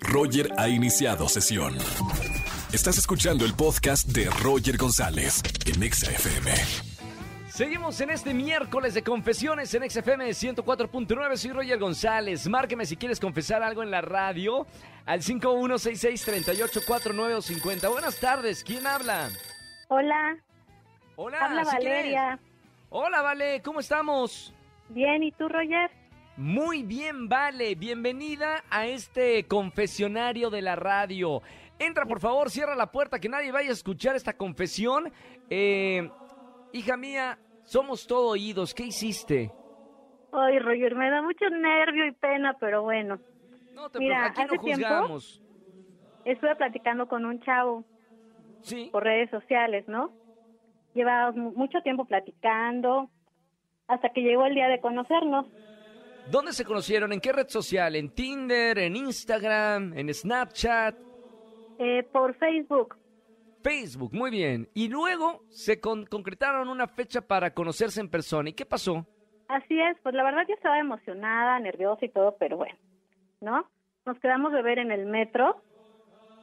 [0.00, 1.76] Roger ha iniciado sesión.
[2.72, 6.50] Estás escuchando el podcast de Roger González en Exa FM.
[7.48, 11.36] Seguimos en este miércoles de confesiones en XFM 104.9.
[11.36, 12.46] Soy Roger González.
[12.48, 14.66] Márqueme si quieres confesar algo en la radio
[15.06, 17.88] al 5166-3849 o 50.
[17.88, 18.62] Buenas tardes.
[18.62, 19.30] ¿Quién habla?
[19.88, 20.36] Hola,
[21.16, 21.38] Hola.
[21.40, 21.70] habla ¿sí?
[21.76, 22.38] Valeria.
[22.90, 23.60] Hola, Vale.
[23.62, 24.54] ¿Cómo estamos?
[24.90, 25.90] Bien, ¿y tú, Roger?
[26.38, 27.74] Muy bien, Vale.
[27.74, 31.42] Bienvenida a este confesionario de la radio.
[31.80, 35.12] Entra, por favor, cierra la puerta, que nadie vaya a escuchar esta confesión.
[35.50, 36.08] Eh,
[36.72, 38.72] hija mía, somos todo oídos.
[38.72, 39.50] ¿Qué hiciste?
[40.32, 43.18] Ay, Roger, me da mucho nervio y pena, pero bueno.
[43.74, 45.42] No te Mira, preocupes, aquí no hace tiempo- juzgamos.
[46.24, 47.84] Estuve platicando con un chavo
[48.62, 48.90] Sí.
[48.92, 50.12] por redes sociales, ¿no?
[50.94, 53.10] Llevábamos mu- mucho tiempo platicando
[53.88, 55.46] hasta que llegó el día de conocernos.
[56.30, 57.12] ¿Dónde se conocieron?
[57.12, 57.96] ¿En qué red social?
[57.96, 58.78] ¿En Tinder?
[58.78, 59.96] ¿En Instagram?
[59.96, 60.94] ¿En Snapchat?
[61.78, 62.96] Eh, por Facebook.
[63.62, 64.68] Facebook, muy bien.
[64.74, 68.50] Y luego se con- concretaron una fecha para conocerse en persona.
[68.50, 69.06] ¿Y qué pasó?
[69.48, 72.76] Así es, pues la verdad yo estaba emocionada, nerviosa y todo, pero bueno,
[73.40, 73.64] ¿no?
[74.04, 75.62] Nos quedamos de ver en el metro,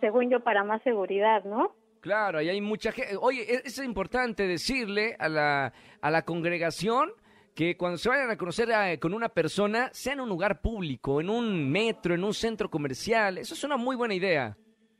[0.00, 1.74] según yo, para más seguridad, ¿no?
[2.00, 3.16] Claro, ahí hay mucha gente.
[3.20, 7.10] Oye, e- es importante decirle a la, a la congregación
[7.54, 11.20] que cuando se vayan a conocer a- con una persona, sea en un lugar público,
[11.20, 13.38] en un metro, en un centro comercial.
[13.38, 14.56] Eso es una muy buena idea.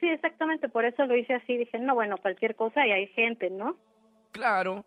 [0.00, 1.56] Sí, exactamente, por eso lo hice así.
[1.56, 3.76] Dije, no, bueno, cualquier cosa y hay gente, ¿no?
[4.32, 4.84] Claro.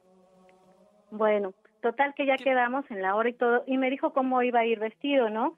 [1.11, 2.45] Bueno, total que ya ¿Qué?
[2.45, 5.57] quedamos en la hora y todo, y me dijo cómo iba a ir vestido, ¿no?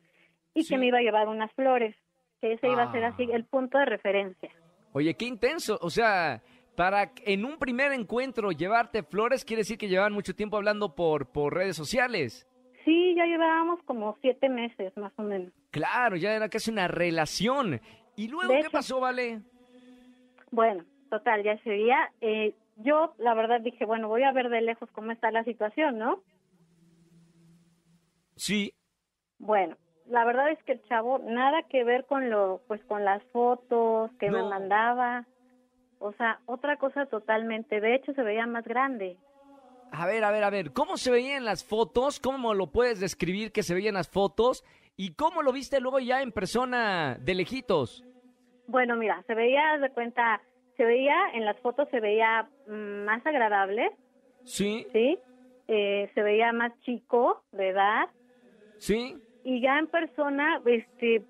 [0.54, 0.74] Y Sí.
[0.74, 1.96] que me iba a llevar unas flores,
[2.42, 3.10] que ese iba a ser Ah.
[3.10, 4.50] así el punto de referencia.
[4.94, 5.78] Oye, qué intenso.
[5.82, 6.42] O sea,
[6.76, 11.32] para en un primer encuentro llevarte flores, quiere decir que llevaban mucho tiempo hablando por,
[11.32, 12.48] por redes sociales.
[12.86, 15.54] Sí, ya llevábamos como siete meses, más o menos.
[15.72, 17.80] Claro, ya era casi una relación.
[18.16, 18.72] ¿Y luego De qué hecho.
[18.72, 19.42] pasó, Vale?
[20.52, 24.62] Bueno, total, ya ese día, eh, yo la verdad dije, bueno, voy a ver de
[24.62, 26.22] lejos cómo está la situación, ¿no?
[28.36, 28.74] Sí.
[29.40, 33.24] Bueno, la verdad es que el chavo nada que ver con lo, pues con las
[33.32, 35.26] fotos que me mandaba,
[36.04, 37.80] o sea, otra cosa totalmente.
[37.80, 39.18] De hecho, se veía más grande.
[39.92, 42.20] A ver, a ver, a ver, ¿cómo se veían las fotos?
[42.20, 44.66] ¿Cómo lo puedes describir que se veían las fotos?
[44.98, 48.04] ¿Y cómo lo viste luego ya en persona de lejitos?
[48.68, 50.42] Bueno, mira, se veía, de cuenta,
[50.78, 53.92] se veía, en las fotos se veía mm, más agradable,
[54.44, 55.18] Sí, ¿sí?
[55.70, 58.10] Eh, se veía más chico de edad
[58.78, 59.16] sí.
[59.46, 61.24] y ya en persona, este,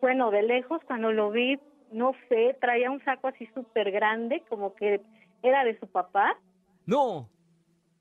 [0.00, 1.60] bueno, de lejos cuando lo vi,
[1.92, 5.00] no sé, traía un saco así súper grande, como que
[5.42, 6.38] era de su papá.
[6.86, 7.28] No.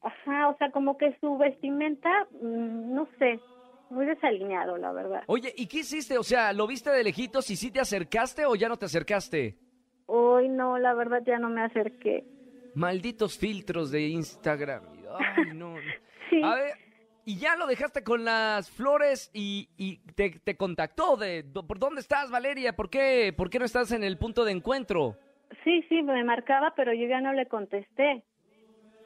[0.02, 2.10] Ajá, o sea, como que su vestimenta,
[2.42, 3.40] mm, no sé,
[3.90, 5.24] muy desalineado, la verdad.
[5.28, 6.18] Oye, ¿y qué hiciste?
[6.18, 9.58] O sea, ¿lo viste de lejitos y sí te acercaste o ya no te acercaste?
[10.08, 12.24] Hoy no, la verdad ya no me acerqué.
[12.76, 14.84] Malditos filtros de Instagram.
[15.18, 15.76] Ay, no.
[16.32, 16.42] Sí.
[16.44, 16.74] A ver,
[17.26, 22.02] y ya lo dejaste con las flores y, y te, te contactó de ¿por dónde
[22.02, 22.76] estás, Valeria?
[22.76, 25.18] ¿Por qué, ¿Por qué no estás en el punto de encuentro?
[25.64, 28.24] Sí, sí, me marcaba, pero yo ya no le contesté.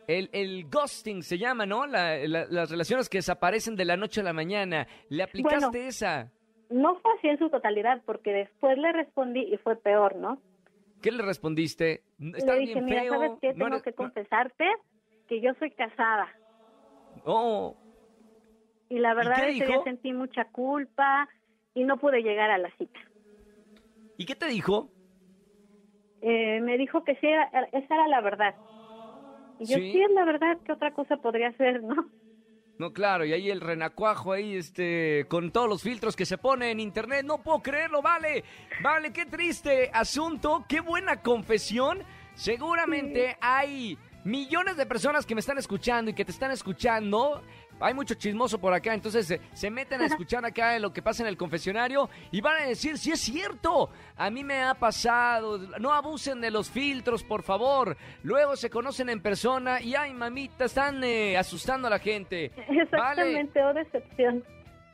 [0.07, 1.85] El, el ghosting se llama, ¿no?
[1.85, 4.88] La- la- las relaciones que desaparecen de la noche a la mañana.
[5.09, 5.88] ¿Le aplicaste Bueno.
[5.88, 6.31] esa?
[6.69, 10.41] No fue así en su totalidad, porque después le respondí y fue peor, ¿no?
[11.01, 12.03] ¿Qué le respondiste?
[12.36, 13.13] Está le dije, bien mira, feo.
[13.13, 13.47] ¿sabes qué?
[13.50, 14.66] no Tengo eres- que confesarte
[15.28, 16.28] que yo soy casada.
[17.25, 17.75] Oh,
[18.89, 19.83] Y la verdad ese día dijo?
[19.83, 21.29] sentí mucha culpa
[21.73, 23.00] y no pude llegar a la cita.
[24.17, 24.91] ¿Y qué te dijo?
[26.22, 28.55] Eh, me dijo que sí, era- esa era la verdad.
[29.59, 29.91] Y yo, ¿Sí?
[29.91, 32.09] sí, es la verdad, ¿qué otra cosa podría ser, no?
[32.77, 36.71] No, claro, y ahí el renacuajo ahí, este, con todos los filtros que se pone
[36.71, 37.25] en internet.
[37.25, 38.45] No puedo creerlo, vale.
[38.81, 42.00] Vale, qué triste asunto, qué buena confesión.
[42.35, 43.97] Seguramente hay
[44.29, 47.41] millones de personas que me están escuchando y que te están escuchando.
[47.81, 51.01] Hay mucho chismoso por acá, entonces se, se meten a escuchar acá en lo que
[51.01, 54.74] pasa en el confesionario y van a decir, si es cierto, a mí me ha
[54.74, 57.95] pasado, no abusen de los filtros, por favor.
[58.24, 62.51] Luego se conocen en persona y, ay, mamita, están eh, asustando a la gente.
[62.68, 64.44] Vale, Exactamente, o decepción.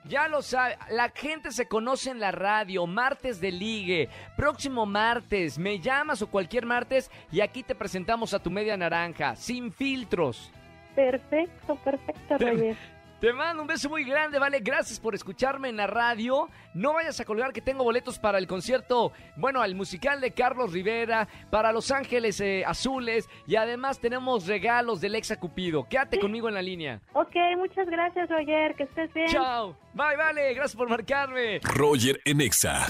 [0.08, 5.58] Ya lo sabe, la gente se conoce en la radio, martes de ligue, próximo martes,
[5.58, 10.52] me llamas o cualquier martes y aquí te presentamos a tu media naranja, sin filtros.
[10.96, 12.78] Perfecto, perfecto, Roger.
[13.20, 14.60] Te mando un beso muy grande, vale.
[14.60, 16.50] Gracias por escucharme en la radio.
[16.74, 20.74] No vayas a colgar que tengo boletos para el concierto, bueno, al musical de Carlos
[20.74, 25.88] Rivera, para Los Ángeles eh, Azules y además tenemos regalos del Exa Cupido.
[25.88, 27.02] Quédate conmigo en la línea.
[27.14, 29.28] Ok, muchas gracias, Roger, que estés bien.
[29.28, 29.78] Chao.
[29.94, 30.54] Bye, vale.
[30.54, 31.60] Gracias por marcarme.
[31.64, 32.86] Roger en Exa.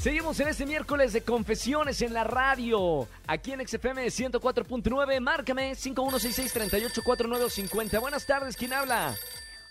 [0.00, 3.06] Seguimos en este miércoles de confesiones en la radio.
[3.26, 5.20] Aquí en XFM 104.9.
[5.20, 8.00] Márcame 5166-384950.
[8.00, 9.14] Buenas tardes, ¿quién habla?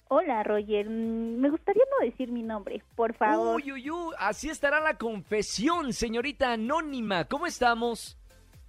[0.07, 0.87] Hola, Roger.
[0.87, 3.55] Mm, Me gustaría no decir mi nombre, por favor.
[3.55, 4.13] Uy, uy, uy.
[4.19, 7.25] Así estará la confesión, señorita anónima.
[7.25, 8.15] ¿Cómo estamos?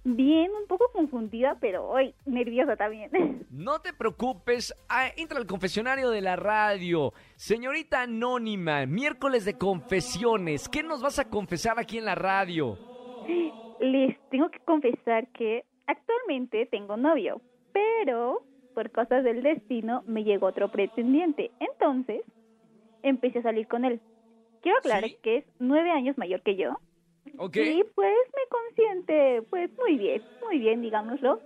[0.03, 3.11] Bien, un poco confundida, pero hoy nerviosa también.
[3.51, 7.11] No te preocupes, ah, entra al confesionario de la radio.
[7.35, 10.69] Señorita Anónima, miércoles de confesiones.
[10.69, 12.77] ¿Qué nos vas a confesar aquí en la radio?
[13.81, 17.41] Les tengo que confesar que actualmente tengo novio,
[17.73, 18.41] pero
[18.73, 21.51] por cosas del destino me llegó otro pretendiente.
[21.59, 22.21] Entonces,
[23.03, 23.99] empecé a salir con él.
[24.61, 25.17] Quiero aclarar ¿Sí?
[25.21, 26.79] que es nueve años mayor que yo.
[27.37, 27.57] ¿Ok?
[27.57, 31.39] Y pues me consiente, pues muy bien, muy bien, digámoslo.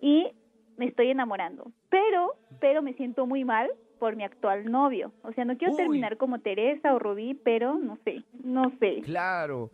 [0.00, 0.28] Y
[0.76, 1.70] me estoy enamorando.
[1.88, 5.12] Pero, pero me siento muy mal por mi actual novio.
[5.22, 5.78] O sea, no quiero Uy.
[5.78, 9.00] terminar como Teresa o Rubí, pero no sé, no sé.
[9.04, 9.70] Claro.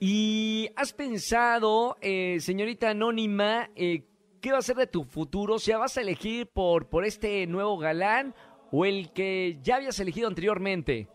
[0.00, 4.04] ¿Y has pensado, eh, señorita Anónima, eh,
[4.40, 5.54] qué va a ser de tu futuro?
[5.54, 8.34] O sea, ¿vas a elegir por, por este nuevo galán
[8.70, 11.08] o el que ya habías elegido anteriormente?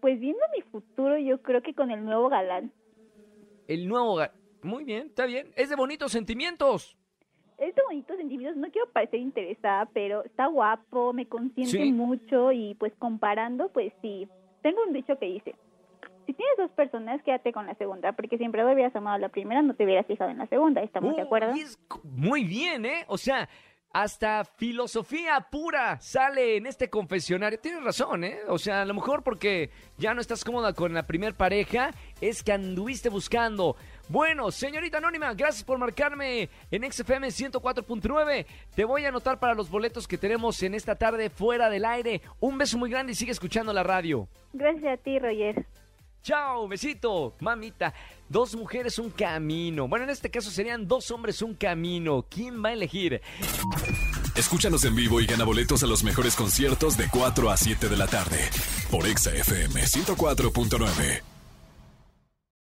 [0.00, 0.40] Pues viendo
[0.72, 2.72] futuro, yo creo que con el nuevo galán.
[3.68, 4.34] El nuevo galán.
[4.62, 5.52] Muy bien, está bien.
[5.56, 6.96] Es de bonitos sentimientos.
[7.58, 11.92] Es de bonitos sentimientos, no quiero parecer interesada, pero está guapo, me consiente Sí.
[11.92, 14.26] mucho y pues comparando, pues sí.
[14.62, 15.54] Tengo un dicho que dice,
[16.26, 19.62] si tienes dos personas, quédate con la segunda, porque siempre hubieras amado a la primera,
[19.62, 21.52] no te hubieras fijado en la segunda, ¿estamos de Uy, acuerdo?
[21.52, 23.04] es muy bien, ¿eh?
[23.06, 23.48] O sea,
[23.92, 27.58] hasta filosofía pura sale en este confesionario.
[27.58, 28.38] Tienes razón, ¿eh?
[28.48, 31.90] O sea, a lo mejor porque ya no estás cómoda con la primer pareja,
[32.20, 33.76] es que anduviste buscando.
[34.08, 38.46] Bueno, señorita Anónima, gracias por marcarme en XFM 104.9.
[38.74, 42.22] Te voy a anotar para los boletos que tenemos en esta tarde fuera del aire.
[42.40, 44.28] Un beso muy grande y sigue escuchando la radio.
[44.52, 45.66] Gracias a ti, Roger.
[46.22, 47.92] Chao, besito, mamita.
[48.28, 49.88] Dos mujeres, un camino.
[49.88, 52.26] Bueno, en este caso serían dos hombres, un camino.
[52.30, 53.20] ¿Quién va a elegir?
[54.36, 57.96] Escúchanos en vivo y gana boletos a los mejores conciertos de 4 a 7 de
[57.96, 58.38] la tarde
[58.90, 61.41] por Exa FM 104.9.